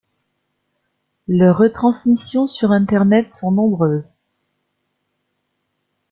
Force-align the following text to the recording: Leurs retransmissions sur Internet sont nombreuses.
Leurs 1.27 1.59
retransmissions 1.59 2.47
sur 2.47 2.71
Internet 2.71 3.29
sont 3.29 3.51
nombreuses. 3.51 4.09